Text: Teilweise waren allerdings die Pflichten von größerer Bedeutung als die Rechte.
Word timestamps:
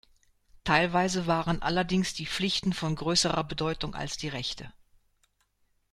Teilweise 0.63 1.27
waren 1.27 1.61
allerdings 1.61 2.15
die 2.15 2.25
Pflichten 2.25 2.73
von 2.73 2.95
größerer 2.95 3.43
Bedeutung 3.43 3.93
als 3.93 4.17
die 4.17 4.29
Rechte. 4.29 4.73